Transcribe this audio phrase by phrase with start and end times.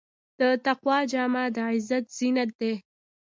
[0.39, 2.73] د تقوی جامه د عزت زینت دی.